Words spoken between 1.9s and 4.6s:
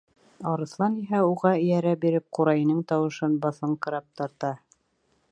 биреп, ҡурайының тауышын баҫыңҡырап тарта.